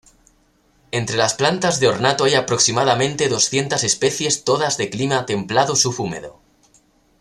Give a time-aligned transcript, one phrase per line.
[0.89, 6.41] Entre las plantas de ornato hay aproximadamente doscientas especies todas de clima templado subhúmedo.